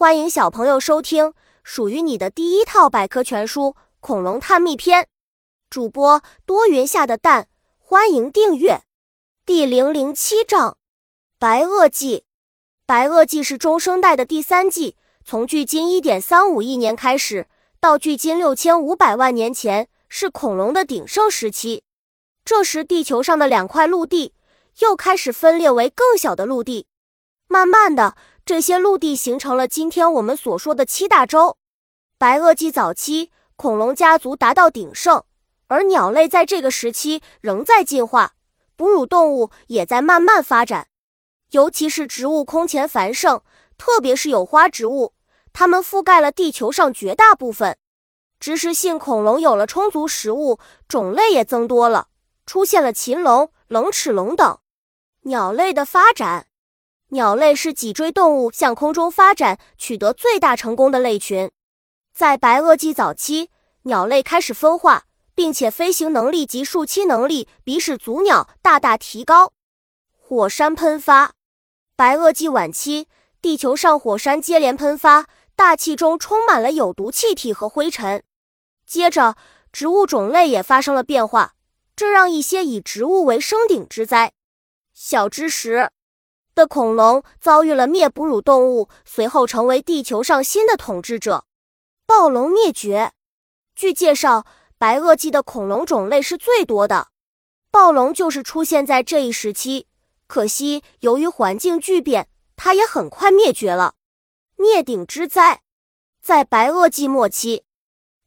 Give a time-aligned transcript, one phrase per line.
[0.00, 3.64] 欢迎小朋友收听属于你的第一套百科全书
[4.00, 5.02] 《恐龙探秘篇》，
[5.68, 8.80] 主播多云下的蛋，欢迎订阅。
[9.44, 10.78] 第零零七章：
[11.38, 12.24] 白垩纪。
[12.86, 17.46] 白垩纪是中生代的第三纪，从距今一点三五亿年开始，
[17.78, 21.84] 到距今六千五百万年前，是恐龙的鼎盛时期。
[22.42, 24.32] 这时，地球上的两块陆地
[24.78, 26.86] 又开始分裂为更小的陆地，
[27.46, 28.16] 慢慢的。
[28.44, 31.56] 这些陆地形成了今天我们所说的七大洲。
[32.18, 35.22] 白垩纪早期，恐龙家族达到鼎盛，
[35.68, 38.32] 而鸟类在这个时期仍在进化，
[38.76, 40.88] 哺乳动物也在慢慢发展，
[41.50, 43.40] 尤其是植物空前繁盛，
[43.78, 45.14] 特别是有花植物，
[45.52, 47.78] 它们覆盖了地球上绝大部分。
[48.38, 52.08] 植食性恐龙有了充足食物，种类也增多了，
[52.46, 54.58] 出现了禽龙、冷齿龙等。
[55.22, 56.46] 鸟类的发展。
[57.10, 61.50] 鸟类是脊椎动物向空中发展取得最大成功的类群。
[62.12, 63.50] 在白垩纪早期，
[63.82, 69.52] 鸟类开始分化，并且飞行能力及树栖能力比始祖鸟大大提高。
[70.16, 71.32] 火山喷发。
[71.96, 73.08] 白垩纪晚期，
[73.42, 78.22] 地球上火山接连喷发，大气中充满了有毒气体和灰尘。
[78.86, 79.36] 接着，
[79.72, 81.54] 植物种类也发生了变化，
[81.96, 84.32] 这让一些以植物为生顶之灾。
[84.94, 85.90] 小知识。
[86.60, 91.46] 的恐龙遭遇了灭哺乳动物，随后成为地球上新的统治者。
[92.06, 93.12] 暴龙灭绝。
[93.74, 94.44] 据介绍，
[94.76, 97.08] 白垩纪的恐龙种类是最多的，
[97.70, 99.86] 暴龙就是出现在这一时期。
[100.26, 103.94] 可惜，由于环境巨变，它也很快灭绝了。
[104.56, 105.62] 灭顶之灾。
[106.22, 107.64] 在白垩纪末期，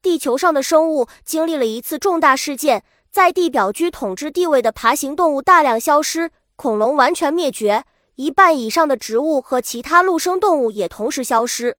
[0.00, 7.84] 地球上的生物经历了一次重大事件，在地表居统治地位的爬行动物大量消失，恐龙完全灭绝。
[8.16, 11.76] 一半以上的植物和其他陆生动物也同时消失，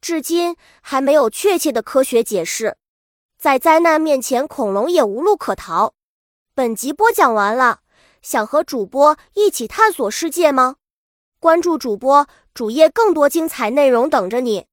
[0.00, 2.76] 至今还没有确切的科学解释。
[3.36, 5.94] 在灾难面前，恐龙也无路可逃。
[6.54, 7.80] 本集播讲完了，
[8.22, 10.76] 想和主播一起探索世界吗？
[11.40, 14.66] 关注主播主页，更多精彩内容等着你。